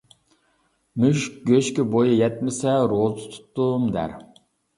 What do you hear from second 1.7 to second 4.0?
بويى يەتمىسە، روزى تۇتتۇم